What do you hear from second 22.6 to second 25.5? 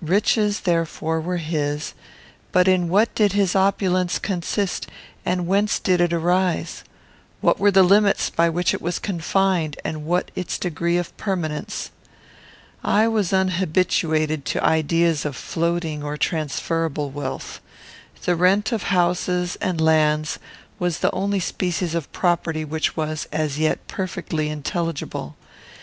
which was, as yet, perfectly intelligible.